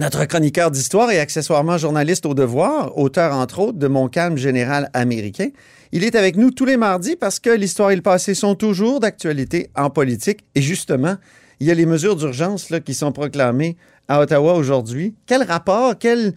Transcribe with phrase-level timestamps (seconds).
[0.00, 4.88] Notre chroniqueur d'histoire et accessoirement journaliste au devoir, auteur entre autres de Mon calme général
[4.94, 5.50] américain.
[5.92, 9.00] Il est avec nous tous les mardis parce que l'histoire et le passé sont toujours
[9.00, 10.38] d'actualité en politique.
[10.54, 11.16] Et justement,
[11.60, 13.76] il y a les mesures d'urgence qui sont proclamées
[14.08, 15.14] à Ottawa aujourd'hui.
[15.26, 16.32] Quel rapport, quel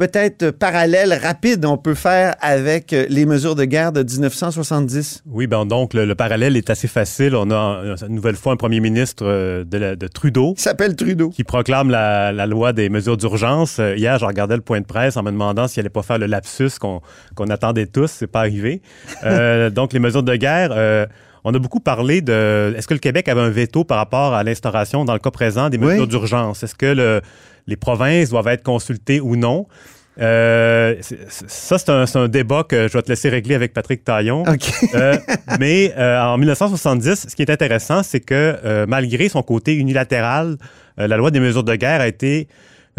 [0.00, 5.22] peut-être parallèle rapide on peut faire avec euh, les mesures de guerre de 1970?
[5.26, 7.36] Oui, ben donc le, le parallèle est assez facile.
[7.36, 7.54] On a
[7.84, 11.28] euh, une nouvelle fois un premier ministre euh, de, la- de Trudeau Il s'appelle Trudeau.
[11.28, 13.78] qui proclame la, la loi des mesures d'urgence.
[13.78, 16.26] Hier, je regardais le point de presse en me demandant s'il allait pas faire le
[16.26, 17.00] lapsus qu'on
[17.50, 18.10] attendait tous.
[18.10, 18.80] C'est pas arrivé.
[19.24, 20.70] Euh, donc les mesures de guerre.
[20.72, 21.04] euh,
[21.44, 22.74] on a beaucoup parlé de.
[22.76, 25.68] Est-ce que le Québec avait un veto par rapport à l'instauration, dans le cas présent,
[25.70, 26.08] des mesures Oui.
[26.08, 26.62] d'urgence?
[26.62, 27.20] Est-ce que le-
[27.66, 29.66] les provinces doivent être consultées ou non?
[30.20, 34.44] Euh, ça, c'est un, débat que je vais te laisser régler avec Patrick Taillon.
[34.94, 35.16] Euh,
[35.58, 40.56] mais euh, en 1970, ce qui est intéressant, c'est que malgré son côté unilatéral,
[40.98, 42.48] la loi des mesures de guerre a été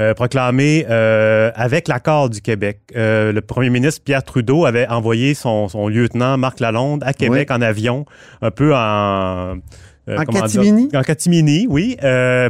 [0.01, 2.79] euh, proclamée euh, avec l'accord du Québec.
[2.95, 7.51] Euh, le premier ministre Pierre Trudeau avait envoyé son, son lieutenant Marc Lalonde à Québec
[7.51, 8.05] en avion,
[8.41, 9.57] un peu en...
[10.07, 10.41] En dire?
[10.41, 10.89] catimini?
[10.95, 11.95] En catimini, oui,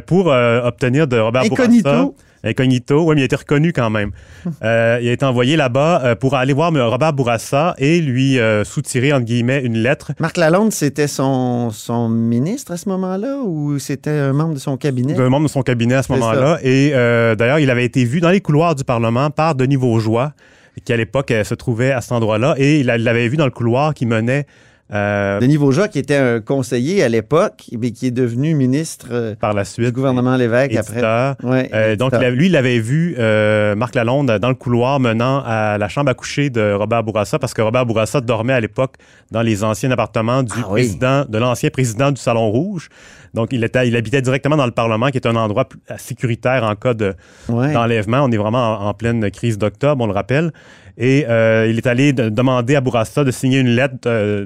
[0.07, 1.89] pour obtenir de Robert Incognito.
[1.89, 2.11] Bourassa...
[2.43, 4.11] Incognito, oui, mais il a été reconnu quand même.
[4.63, 8.63] Euh, il a été envoyé là-bas euh, pour aller voir Robert Bourassa et lui euh,
[8.63, 10.11] soutirer, entre guillemets, une lettre.
[10.19, 14.77] Marc Lalonde, c'était son, son ministre à ce moment-là ou c'était un membre de son
[14.77, 15.13] cabinet?
[15.13, 16.59] d'un membre de son cabinet à ce moment-là.
[16.63, 20.33] Et euh, d'ailleurs, il avait été vu dans les couloirs du Parlement par Denis Vaugeois,
[20.85, 22.55] qui à l'époque se trouvait à cet endroit-là.
[22.57, 24.45] Et il l'avait vu dans le couloir qui menait
[24.93, 29.35] euh, Denis Vaugeois, qui était un conseiller à l'époque, mais qui est devenu ministre euh,
[29.35, 29.93] par la du suite.
[29.93, 31.01] gouvernement Lévesque après.
[31.43, 33.15] Ouais, Euh, donc, lui, il avait vu
[33.77, 37.53] Marc Lalonde dans le couloir menant à la chambre à coucher de Robert Bourassa, parce
[37.53, 38.95] que Robert Bourassa dormait à l'époque
[39.31, 40.81] dans les anciens appartements du Ah oui.
[40.81, 42.89] président, de l'ancien président du Salon Rouge.
[43.33, 46.63] Donc, il, était, il habitait directement dans le Parlement, qui est un endroit plus- sécuritaire
[46.63, 47.13] en cas de,
[47.49, 47.71] Ouais.
[47.73, 48.23] d'enlèvement.
[48.23, 50.51] On est vraiment en, en pleine crise d'octobre, on le rappelle.
[50.97, 54.45] Et euh, il est allé de- demander à Bourassa de signer une lettre euh,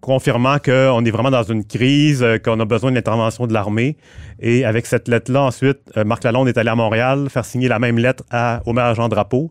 [0.00, 3.96] confirmant qu'on est vraiment dans une crise, euh, qu'on a besoin de l'intervention de l'armée.
[4.40, 7.78] Et avec cette lettre-là, ensuite, euh, Marc Lalonde est allé à Montréal faire signer la
[7.78, 9.50] même lettre à Omer Jean Drapeau.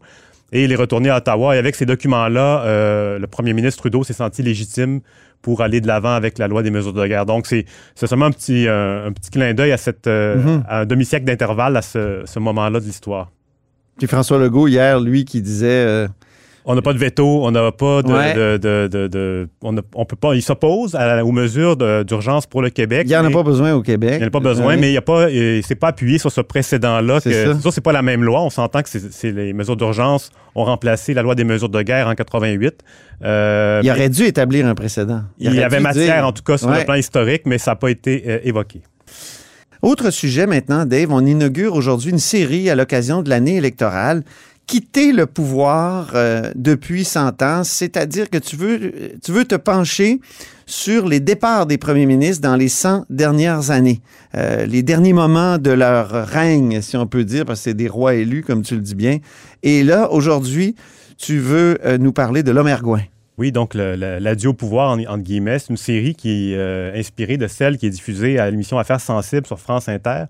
[0.52, 1.56] Et il est retourné à Ottawa.
[1.56, 5.02] Et avec ces documents-là, euh, le premier ministre Trudeau s'est senti légitime
[5.42, 7.26] pour aller de l'avant avec la loi des mesures de guerre.
[7.26, 7.66] Donc, c'est
[7.96, 10.64] c'est seulement un petit, euh, un petit clin d'œil à, cette, euh, Mhm.
[10.68, 13.32] à un demi-siècle d'intervalle à ce, ce moment-là de l'histoire.
[13.98, 16.08] Puis François Legault, hier, lui, qui disait euh,
[16.66, 18.34] On n'a pas de veto, on n'a pas de, Ouais.
[18.34, 20.36] de, de, de- de- on, a- on peut pas.
[20.36, 23.04] Il s'oppose aux mesures d'urgence pour le Québec.
[23.06, 24.12] il n'y en a pas besoin au Québec.
[24.16, 25.28] Il n'y en a pas besoin, mais il y a pas,
[25.66, 27.20] c'est pas appuyé sur ce précédent-là.
[27.22, 27.72] C'est que- ça.
[27.72, 28.42] C'est pas la même loi.
[28.42, 32.08] On s'entend que c'est, les mesures d'urgence ont remplacé la loi des mesures de guerre
[32.08, 32.84] en 88.
[33.24, 35.22] Euh, Il aurait dû établir un précédent.
[35.40, 36.80] il y avait matière, dire- en tout cas, sur Ouais.
[36.80, 38.82] le plan historique, mais ça n'a pas été euh, évoqué.
[39.82, 44.24] Autre sujet maintenant, Dave, on inaugure aujourd'hui une série à l'occasion de l'année électorale.
[44.70, 48.92] Quitter le pouvoir euh, depuis 100 ans, c'est-à-dire que tu veux,
[49.24, 50.20] tu veux te pencher
[50.68, 54.00] sur les départs des premiers ministres dans les 100 dernières années,
[54.36, 57.88] Euh, les derniers moments de leur règne, si on peut dire, parce que c'est des
[57.88, 59.18] rois élus, comme tu le dis bien.
[59.64, 60.76] Et là, aujourd'hui,
[61.18, 63.02] tu veux euh, nous parler de l'homme ergoin.
[63.40, 67.48] Oui, donc l'adieu au pouvoir, en- entre guillemets, c'est une série qui est inspirée de
[67.48, 70.26] celle qui est diffusée à l'émission Affaires sensibles sur France Inter.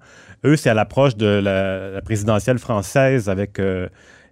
[0.46, 3.60] Eux, c'est à l'approche de la, présidentielle française avec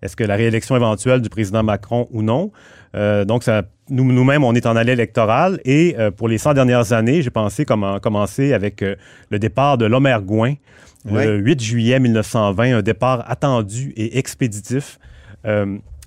[0.02, 2.52] est-ce que la réélection éventuelle du président Macron ou non.
[2.96, 6.53] Euh, donc, ça, nous, nous-mêmes, on est en allée électorale et euh, pour les 100
[6.53, 8.96] dernières années, j'ai pensé comment, commencer avec euh,
[9.30, 10.07] le départ de l'homme
[11.06, 11.25] Ouais.
[11.25, 15.00] le 8 juillet 1920, un départ attendu et expéditif.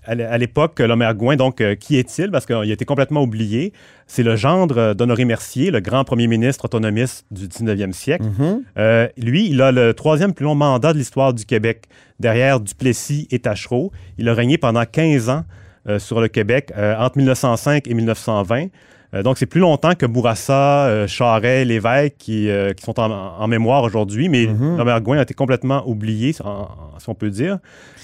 [0.05, 2.31] À l'époque, l'homme ergoin, donc, euh, qui est-il?
[2.31, 3.73] Parce qu'il a été complètement oublié.
[4.06, 8.25] C'est le gendre euh, d'Honoré Mercier, le grand premier ministre autonomiste du 19e siècle.
[8.25, 8.62] Mhm.
[8.79, 11.85] Euh, lui, il a le troisième plus long mandat de l'histoire du Québec,
[12.19, 13.93] derrière Duplessis et Tachereau.
[14.19, 15.44] Il a régné pendant 15 ans
[15.88, 18.67] euh, sur le Québec, euh, entre 1905 et 1920.
[19.12, 23.82] Euh, donc, c'est plus longtemps que Bourassa, Charest, Lévesque, qui, qui sont en, en mémoire
[23.85, 24.76] aujourd'hui, mais Mhm.
[24.79, 27.58] l'homme ergoin a été complètement oublié, si on peut dire.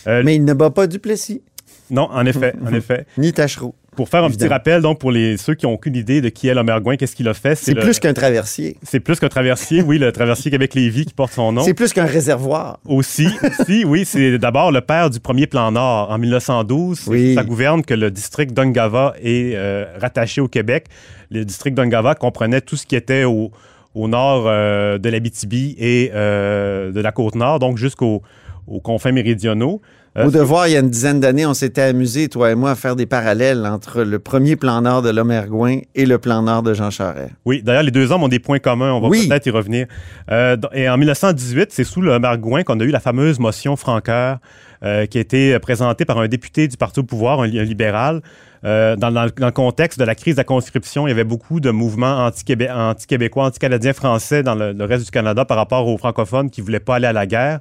[0.06, 1.42] Mais il ne bat pas Duplessis,
[1.90, 3.06] Non, en effet, en effet.
[3.18, 3.74] ni Tachereau.
[3.96, 6.48] Pour faire un petit rappel, donc, pour les, ceux qui ont aucune idée de qui
[6.48, 7.54] est Gouin, qu'est-ce qu'il a fait?
[7.54, 8.76] C'est plus qu'un traversier.
[8.82, 11.62] C'est plus qu'un traversier, oui, le traversier Québec-Lévis qui porte son nom.
[11.62, 12.78] C'est plus qu'un réservoir.
[12.84, 16.10] Aussi, aussi, oui, c'est d'abord le père du premier plan Nord.
[16.10, 17.28] En 1912, c'est Oui.
[17.30, 20.88] sous sa gouverne que le district d'Ungava est euh, rattaché au Québec.
[21.30, 23.50] Le district d'Ungava comprenait tout ce qui était au,
[23.94, 28.20] au nord euh, de l'Abitibi et euh, de la Côte-Nord, donc jusqu'aux
[28.66, 29.80] aux confins méridionaux.
[30.24, 32.74] Au devoir, il y a une dizaine d'années, on s'était amusé, toi et moi, à
[32.74, 36.72] faire des parallèles entre le premier plan nord de Lomergouin et le plan nord de
[36.72, 37.30] Jean Charest.
[37.44, 38.92] Oui, d'ailleurs, les deux hommes ont des points communs.
[38.92, 39.28] On va Oui.
[39.28, 39.86] peut-être y revenir.
[40.30, 44.38] Euh, et en 1918, c'est sous le Margouin qu'on a eu la fameuse motion Franqueur
[44.82, 48.22] euh, qui a été présentée par un député du Parti au pouvoir, un libéral.
[48.66, 51.70] Euh, dans, le- contexte de la crise de la conscription, il y avait beaucoup de
[51.70, 56.60] mouvements anti-québé- anti-québécois, anti-canadiens français dans le, reste du Canada par rapport aux francophones qui
[56.62, 57.60] ne voulaient pas aller à la guerre.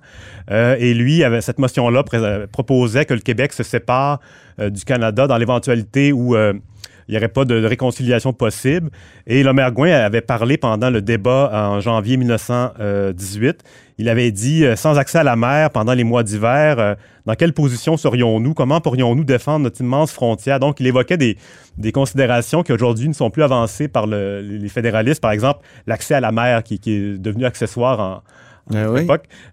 [0.50, 4.20] Euh, et lui, avait, cette motion-là pré- proposait que le Québec se sépare
[4.60, 6.54] euh, du Canada dans l'éventualité où euh,
[7.08, 8.90] il n'y aurait pas de, réconciliation possible.
[9.28, 13.64] Et Lomergouin avait parlé pendant le débat en janvier 1918.
[13.98, 17.36] Il avait dit, euh, sans accès à la mer pendant les mois d'hiver, euh, dans
[17.36, 18.54] quelle position serions-nous?
[18.54, 20.60] Comment pourrions-nous défendre notre immense frontière?
[20.60, 21.38] Donc, il évoquait des,
[21.94, 25.22] considérations qui aujourd'hui ne sont plus avancées par le- les fédéralistes.
[25.22, 28.22] Par exemple, l'accès à la mer qui, qui est devenu accessoire en,
[28.74, 29.06] Ah oui?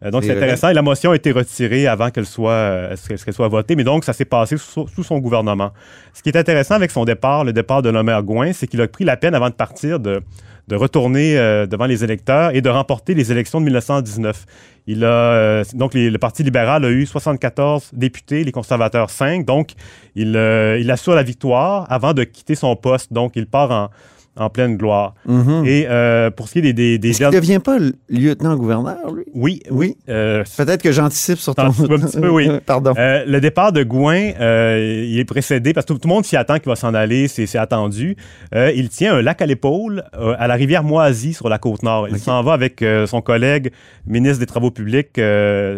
[0.04, 0.36] Euh, donc, C'est vrai.
[0.38, 0.68] intéressant.
[0.70, 3.84] Et la motion a été retirée avant qu'elle soit, euh, qu'elle- qu'elle soit votée, mais
[3.84, 5.72] donc, ça s'est passé sous, sous son gouvernement.
[6.14, 8.88] Ce qui est intéressant avec son départ, le départ de Lomer Gouin, c'est qu'il a
[8.88, 10.22] pris la peine avant de partir de,
[10.68, 14.46] de retourner euh, devant les électeurs et de remporter les élections de 1919.
[14.86, 19.44] Il a, euh, donc, les- le Parti libéral a eu 74 députés, les conservateurs 5.
[19.44, 19.72] Donc,
[20.14, 23.12] il, euh, il assure la victoire avant de quitter son poste.
[23.12, 23.90] Donc, il part en,
[24.36, 25.14] en pleine gloire.
[25.26, 25.64] Mhm.
[25.66, 29.24] Et euh, pour ce qui est des, des, des Est-ce devient pas lieutenant-gouverneur, lui?
[29.34, 29.96] oui, Oui.
[30.08, 31.64] euh, Peut-être que j'anticipe sur ton...
[31.64, 32.48] Un petit peu, oui.
[32.66, 32.94] Pardon.
[32.96, 36.36] Euh, le départ de Gouin, il est précédé, parce que tout, tout le monde s'y
[36.36, 38.16] attend qu'il va s'en aller, c'est attendu.
[38.54, 42.08] Il tient un lac à l'épaule à la rivière Moisy sur la côte nord.
[42.08, 43.70] Il s'en va avec son collègue
[44.06, 45.12] ministre des Travaux publics,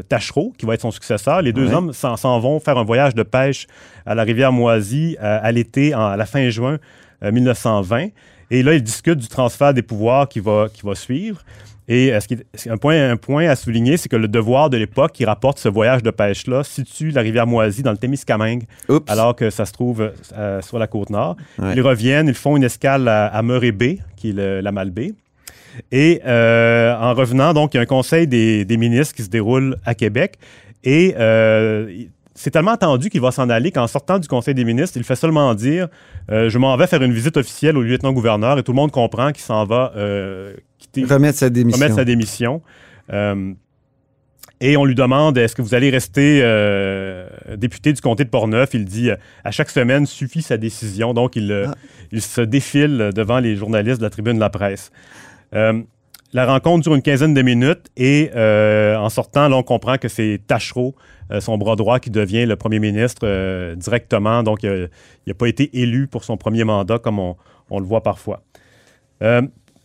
[0.09, 1.43] Tachereau, qui va être son successeur.
[1.43, 1.75] Les deux Ouais.
[1.75, 3.67] hommes s'en vont faire un voyage de pêche
[4.07, 6.79] à la rivière Moisy euh, à l'été, à la fin juin
[7.23, 8.09] euh, 1920.
[8.55, 11.41] Et là, ils discutent du transfert des pouvoirs qui va, qui va suivre.
[11.87, 14.29] Et euh, ce qui est, c'est un, point, un point à souligner, c'est que le
[14.29, 17.99] devoir de l'époque qui rapporte ce voyage de pêche-là situe la rivière Moisy dans le
[17.99, 19.11] Témiscamingue, Oups.
[19.11, 21.37] alors que ça se trouve euh, sur la côte nord.
[21.59, 21.75] Ouais.
[21.77, 25.13] Ils reviennent, ils font une escale à, à Murray Bay, qui est le- la Malbaie.
[25.93, 29.29] Et euh, en revenant, donc, il y a un conseil des, des ministres qui se
[29.29, 30.39] déroule à Québec.
[30.85, 31.91] Et euh,
[32.35, 35.15] c'est tellement attendu qu'il va s'en aller qu'en sortant du conseil des ministres, il fait
[35.17, 35.89] seulement dire
[36.31, 39.31] euh, Je m'en vais faire une visite officielle au lieutenant-gouverneur et tout le monde comprend
[39.33, 41.79] qu'il s'en va euh, quitter, Remettre sa démission.
[41.79, 42.63] remettre sa démission.
[43.13, 43.53] Euh,
[44.61, 46.41] et on lui demande est-ce que vous allez rester
[47.57, 48.71] député du comté de Portneuf?
[48.73, 49.11] Il dit
[49.45, 51.13] à chaque semaine suffit sa décision.
[51.13, 51.75] Donc il, Ah.
[52.13, 54.91] il se défile devant les journalistes de la tribune de la presse.
[56.35, 60.09] La rencontre dure une quinzaine de minutes et euh, en sortant, là, on comprend que
[60.09, 60.97] c'est Tachereau,
[61.31, 64.43] euh, son bras droit, qui devient le premier ministre euh, directement.
[64.43, 64.91] Donc, il
[65.29, 67.37] n'a pas été élu pour son premier mandat comme on
[67.79, 68.43] le voit parfois.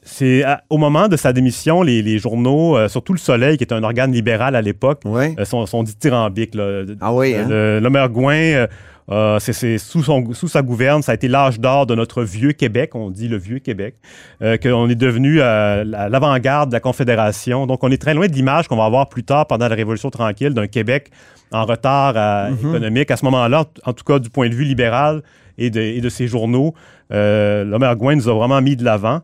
[0.02, 3.74] C'est au moment de sa démission, les, les journaux, euh, surtout Le Soleil, qui est
[3.74, 5.36] un organe libéral à l'époque, Oui.
[5.38, 6.56] euh, sont, sont dithyrambiques.
[6.56, 6.84] là.
[7.02, 7.46] Ah oui, hein?
[7.50, 8.68] Le- L'Homer Gouin, euh,
[9.12, 12.54] euh, c'est- sous, son- sous sa gouverne, ça a été l'âge d'or de notre vieux
[12.54, 13.96] Québec, on dit le vieux Québec,
[14.42, 17.68] euh, qu'on est devenu la- l'avant-garde de la Confédération.
[17.68, 20.10] Donc, on est très loin de l'image qu'on va avoir plus tard pendant la Révolution
[20.10, 21.10] tranquille d'un Québec
[21.52, 22.14] en retard
[22.52, 22.58] Mhm.
[22.70, 23.12] économique.
[23.12, 25.24] À ce moment-là, en tout cas du point de vue libéral
[25.60, 26.74] et de, et de ses journaux,
[27.12, 29.22] euh, l'Homer Gouin nous a vraiment mis de l'avant.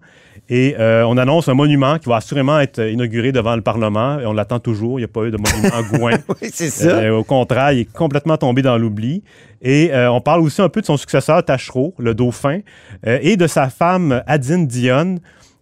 [0.47, 4.19] Et euh, on annonce un monument qui va assurément être inauguré devant le Parlement.
[4.19, 4.99] Et on l'attend toujours.
[4.99, 6.11] Il n'y a pas eu de monument Gouin.
[6.41, 6.97] Oui, c'est ça.
[6.97, 9.23] Euh, au contraire, il est complètement tombé dans l'oubli.
[9.61, 12.59] Et euh, on parle aussi un peu de son successeur Tachereau, le dauphin,
[13.05, 15.19] et de sa femme Adine Dionne.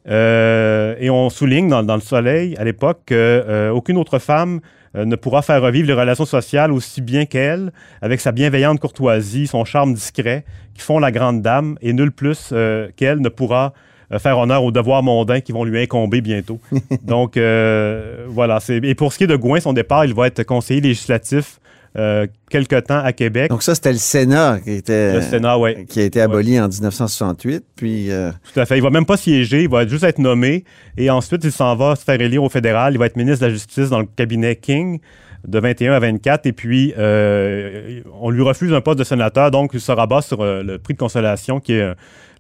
[0.10, 4.60] Euh, et on souligne dans, dans le Soleil à l'époque qu'aucune autre femme
[4.95, 9.48] euh, ne pourra faire revivre les relations sociales aussi bien qu'elle, avec sa bienveillante courtoisie,
[9.48, 10.45] son charme discret,
[10.75, 13.74] qui font la grande dame, et nul plus euh, qu'elle ne pourra
[14.12, 16.60] euh, faire honneur aux devoirs mondains qui vont lui incomber bientôt.
[17.03, 18.60] Donc, euh, voilà.
[18.69, 21.60] Et pour ce qui est de Gouin, son départ, il va être conseiller législatif
[21.97, 23.50] euh, quelque temps à Québec.
[23.50, 25.13] Donc ça, c'était le Sénat qui était...
[25.15, 25.85] le Sénat, oui.
[25.85, 27.63] qui a été aboli en 1968.
[27.75, 28.77] Puis, euh, Tout à fait.
[28.77, 30.63] Il va même pas siéger, il va juste être nommé
[30.97, 32.93] et ensuite il s'en va se faire élire au fédéral.
[32.93, 35.00] Il va être ministre de la Justice dans le cabinet King
[35.47, 39.71] de 21 à 24 et puis euh, on lui refuse un poste de sénateur, donc
[39.73, 41.93] il se rabat sur le prix de consolation qui est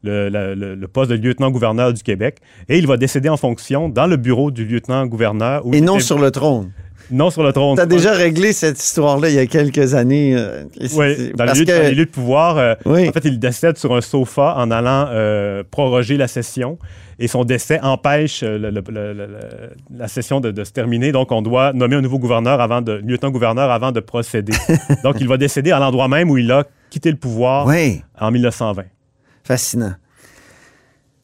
[0.03, 2.37] le, la- le- le poste de lieutenant-gouverneur du Québec
[2.69, 5.63] et il va décéder en fonction dans le bureau du lieutenant-gouverneur.
[5.73, 6.71] et non était- sur le trône.
[7.11, 7.75] Non sur le trône.
[7.75, 10.35] Tu as déjà réglé cette histoire-là il y a quelques années.
[10.37, 10.63] euh,
[10.95, 12.57] Oui, dans les, lieux, que- dans les lieux de pouvoir.
[12.57, 13.07] euh, Oui.
[13.07, 16.77] En fait, il décède sur un sofa en allant euh, proroger la session.
[17.19, 19.27] Et son décès empêche le- le- le- le- le-
[19.95, 21.11] la session de, de se terminer.
[21.11, 24.53] Donc, on doit nommer un nouveau gouverneur avant de, lieutenant-gouverneur avant de procéder.
[25.03, 28.31] Donc, il va décéder à l'endroit même où il a quitté le pouvoir Oui, en
[28.31, 28.83] 1920.
[29.43, 29.93] fascinant.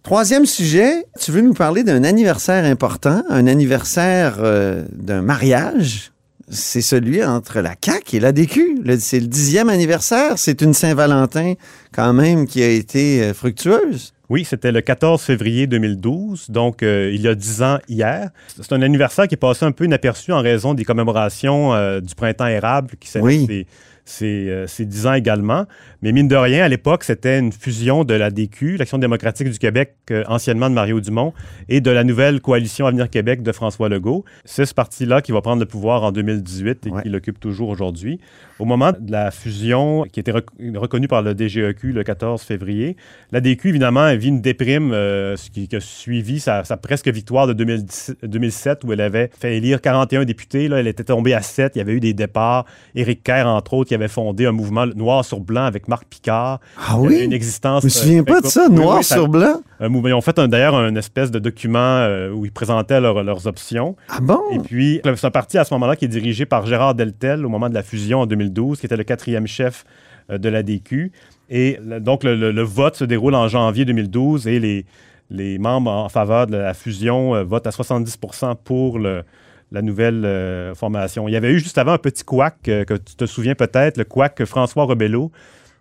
[0.10, 6.12] Troisième sujet, tu veux nous parler d'un anniversaire important, un anniversaire euh, d'un mariage.
[6.50, 8.80] C'est celui entre la CAQ et l'ADQ.
[8.84, 10.40] Le- C'est le dixième anniversaire.
[10.40, 11.54] C'est une Saint-Valentin
[11.94, 14.14] quand même qui a été euh, fructueuse.
[14.30, 18.32] Oui, c'était le 14 février 2012, donc euh, il y a dix ans hier.
[18.60, 22.16] C'est un anniversaire qui est passé un peu inaperçu en raison des commémorations euh, du
[22.16, 23.68] printemps érable qui célèbre Oui.
[24.10, 25.66] Ses, ses, euh, ses 10 ans également.
[26.02, 29.60] Mais mine de rien, à l'époque, c'était une fusion de la DQ, l'Action démocratique du
[29.60, 31.34] Québec, euh, anciennement de Mario Dumont,
[31.68, 34.26] et de la nouvelle coalition Avenir Québec de François Legault.
[34.46, 37.04] C'est ce parti-là qui va prendre le pouvoir en 2018 et Ouais.
[37.04, 38.20] qui l'occupe toujours aujourd'hui.
[38.60, 42.98] Au moment de la fusion qui était rec- reconnue par le DGEQ le 14 février,
[43.32, 47.08] la DQ, évidemment, vit une déprime, euh, ce qui, qui a suivi sa, sa presque
[47.08, 50.68] victoire de 2010 2007, où elle avait fait élire 41 députés.
[50.68, 51.72] Là, elle était tombée à 7.
[51.76, 52.66] Il y avait eu des départs.
[52.96, 56.60] Éric Kerr, entre autres, qui avait fondé un mouvement noir sur blanc avec Marc Picard.
[56.78, 57.24] Ah oui?
[57.24, 57.82] Une existence.
[57.84, 58.68] Je me souviens euh, pas de ça.
[58.70, 59.62] Oui, noir oui, ça- sur blanc?
[59.80, 60.10] un mouvement.
[60.10, 63.96] Ils ont fait d'ailleurs un espèce de document euh, où ils présentaient leur- leurs options.
[64.10, 64.40] Ah bon?
[64.54, 67.50] Et puis, c'est un parti à ce moment-là qui est dirigé par Gérard Deltel au
[67.50, 69.86] moment de la fusion en 2012, qui était le quatrième chef
[70.30, 71.12] euh, de la DQ.
[71.50, 74.86] Et donc, le, le- le vote se déroule en janvier 2012 et les,
[75.30, 79.24] les membres en faveur de la fusion euh, votent à 70% pour le-
[79.72, 81.28] la nouvelle euh, formation.
[81.28, 83.98] Il y avait eu juste avant un petit couac euh, que tu te souviens peut-être,
[83.98, 85.32] le couac François Rebello,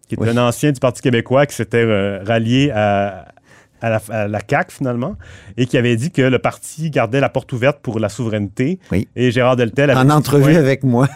[0.08, 0.28] qui Oui.
[0.28, 3.28] un ancien du Parti québécois qui s'était euh, rallié à,
[3.80, 5.16] à la, à la CAQ finalement
[5.56, 8.78] et qui avait dit que le parti gardait la porte ouverte pour la souveraineté.
[8.92, 9.08] Oui.
[9.16, 11.08] Et Gérard Deltel avait En entrevue avec moi.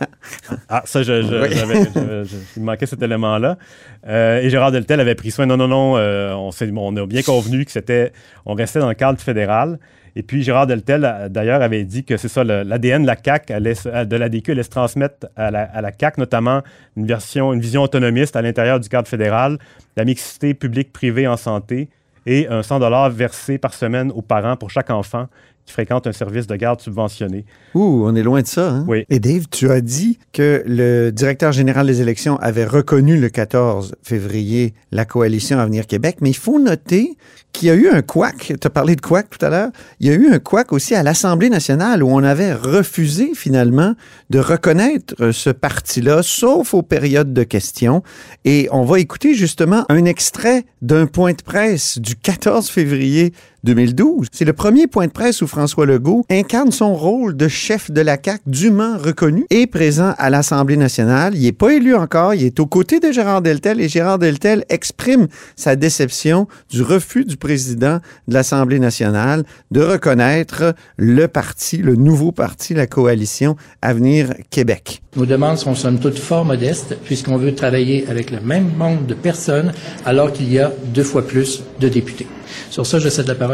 [0.69, 2.29] ah, ça, je, je- Oui.
[2.57, 3.59] il manquait cet élément-là.
[4.07, 5.47] Euh, et Gérard Deltel avait pris soin.
[5.47, 8.13] Non, non, non, euh, on, s'est- on a bien convenu que c'était,
[8.47, 9.79] on restait dans le cadre fédéral.
[10.15, 13.73] Et puis Gérard Deltel, d'ailleurs, avait dit que c'est ça, l'ADN de la CAQ, allait
[14.05, 16.61] de la DQ, allait se transmettre à la, à la CAQ, notamment
[16.99, 19.57] une, version, une vision autonomiste à l'intérieur du cadre fédéral,
[19.97, 21.89] la mixité publique-privée en santé
[22.27, 25.27] et un 100 versé par semaine aux parents pour chaque enfant
[25.67, 27.45] qui fréquente un service de garde subventionné.
[27.75, 28.71] Ouh, on est loin de ça.
[28.71, 28.85] Hein?
[28.89, 29.05] Oui.
[29.11, 33.95] Et Dave, tu as dit que le directeur général des élections avait reconnu le 14
[34.03, 37.17] février la coalition Avenir Québec, mais il faut noter
[37.53, 38.55] qu'il y a eu un couac.
[38.61, 39.71] Tu as parlé de couac tout à l'heure.
[40.01, 43.95] Il y a eu un couac aussi à l'Assemblée nationale où on avait refusé finalement
[44.31, 48.03] de reconnaître euh, ce parti-là, sauf aux périodes de questions.
[48.45, 53.33] Et on va écouter justement un extrait d'un point de presse du 14 février
[53.65, 54.29] 2012.
[54.33, 58.01] C'est le premier point de presse où François Legault incarne son rôle de chef de
[58.01, 61.35] la CAQ dûment reconnu et présent à l'Assemblée nationale.
[61.35, 64.65] Il n'est pas élu encore, il est aux côtés de Gérard Deltel et Gérard Deltel
[64.69, 71.97] exprime sa déception du refus du président de l'Assemblée nationale de reconnaître le parti, le
[71.97, 75.03] nouveau parti, la coalition Avenir Québec.
[75.17, 79.15] Nos demandes sont somme toute fort modestes puisqu'on veut travailler avec le même nombre de
[79.15, 79.73] personnes
[80.05, 82.27] alors qu'il y a deux fois plus de députés.
[82.71, 83.52] Sur ça, je cède la parole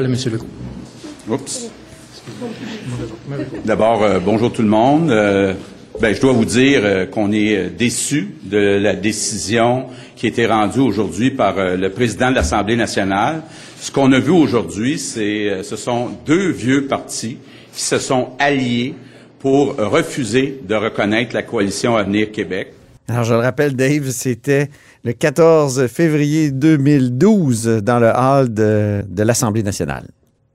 [3.65, 5.11] D'abord, euh, bonjour tout le monde.
[5.11, 5.55] Euh,
[6.01, 10.47] ben, je dois vous dire euh, qu'on est déçu de la décision qui a été
[10.47, 13.43] rendue aujourd'hui par le président de l'Assemblée nationale.
[13.81, 17.39] Ce qu'on a vu aujourd'hui, c'est ce sont deux vieux partis
[17.73, 18.95] qui se sont alliés
[19.39, 22.73] pour refuser de reconnaître la coalition Avenir Québec.
[23.09, 24.69] Alors, je le rappelle, Dave, c'était
[25.05, 30.05] le 14 février 2012 dans le hall de, de l'Assemblée nationale.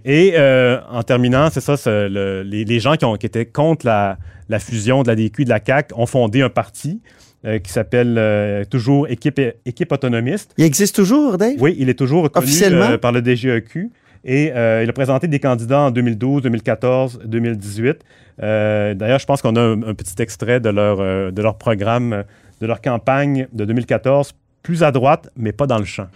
[0.05, 3.86] Et euh, en terminant, c'est ça, le- les, les gens qui, ont, qui étaient contre
[3.86, 4.17] la,
[4.50, 7.01] la fusion de la DQ et de la CAQ ont fondé un parti
[7.45, 10.53] euh, qui s'appelle euh, toujours Équipe, Équipe autonomiste.
[10.57, 11.55] Il existe toujours, Dave?
[11.60, 12.98] Oui, il est toujours reconnu Officiellement?
[12.98, 13.89] par le DGEQ.
[14.25, 17.98] Et euh, il a présenté des candidats en 2012, 2014, 2018.
[18.41, 21.57] Euh, D'ailleurs, je pense qu'on a un, un petit extrait de leur, euh, de leur
[21.57, 22.24] programme,
[22.63, 24.32] de leur campagne de 2014,
[24.63, 26.08] plus à droite, mais pas dans le champ.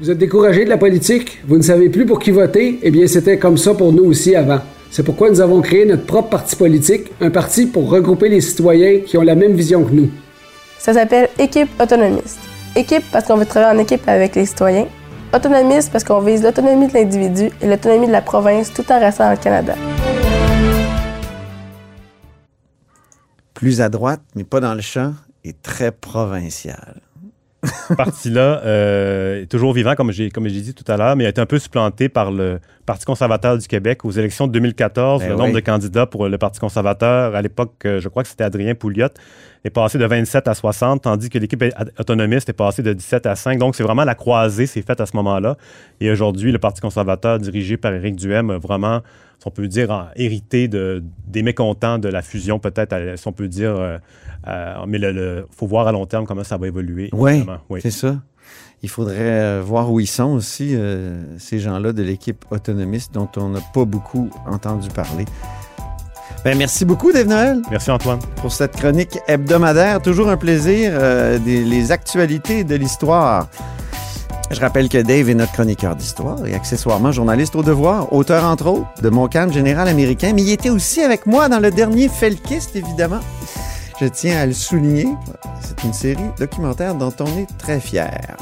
[0.00, 3.06] Vous êtes découragé de la politique, vous ne savez plus pour qui voter, eh bien
[3.06, 4.60] c'était comme ça pour nous aussi avant.
[4.90, 9.00] C'est pourquoi nous avons créé notre propre parti politique, un parti pour regrouper les citoyens
[9.00, 10.10] qui ont la même vision que nous.
[10.78, 12.38] Ça s'appelle équipe autonomiste.
[12.76, 14.88] Équipe parce qu'on veut travailler en équipe avec les citoyens.
[15.34, 19.24] Autonomiste parce qu'on vise l'autonomie de l'individu et l'autonomie de la province tout en restant
[19.24, 19.74] dans le Canada.
[23.60, 25.12] Plus à droite, mais pas dans le champ,
[25.44, 27.02] et très provincial.
[27.62, 31.26] Ce parti-là euh, est toujours vivant, comme j'ai comme j'ai dit tout à l'heure, mais
[31.26, 35.20] a été un peu supplanté par le Parti conservateur du Québec aux élections de 2014.
[35.20, 35.40] Ben le oui.
[35.40, 38.74] nombre de candidats pour le Parti conservateur, à l'époque, euh, je crois que c'était Adrien
[38.74, 39.08] Pouliot,
[39.64, 41.62] est passé de 27 à 60, tandis que l'équipe
[41.98, 43.58] autonomiste est passée de 17 à 5.
[43.58, 45.58] Donc, c'est vraiment la croisée, c'est faite à ce moment-là.
[46.00, 49.02] Et aujourd'hui, le Parti conservateur, dirigé par Éric Duhem, a vraiment,
[49.40, 53.32] si on peut dire, hérité de, des mécontents de la fusion, peut-être, à- si on
[53.32, 53.74] peut dire.
[53.74, 53.98] euh,
[54.46, 57.10] euh, mais il faut voir à long terme comment ça va évoluer.
[57.12, 57.44] Oui,
[57.80, 58.16] c'est ça.
[58.82, 63.28] Il faudrait euh, voir où ils sont aussi, euh, ces gens-là de l'équipe autonomiste dont
[63.36, 65.24] on n'a pas beaucoup entendu parler.
[66.44, 68.18] Ben, merci beaucoup, Dave Noël, Merci, Antoine.
[68.36, 70.00] pour cette chronique hebdomadaire.
[70.00, 73.48] Toujours un plaisir, euh, des, les actualités de l'histoire.
[74.50, 78.66] Je rappelle que Dave est notre chroniqueur d'histoire et accessoirement journaliste au devoir, auteur entre
[78.66, 82.08] autres de Mon calme général américain, mais il était aussi avec moi dans le dernier
[82.08, 83.20] Felkist, évidemment.
[84.00, 85.06] Je tiens à le souligner,
[85.60, 88.36] c'est une série documentaire dont on est très fier.